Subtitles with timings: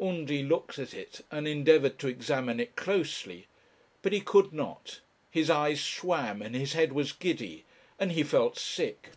[0.00, 3.48] Undy looked at it, and endeavoured to examine it closely,
[4.00, 7.66] but he could not; his eyes swam, and his head was giddy,
[7.98, 9.10] and he felt sick.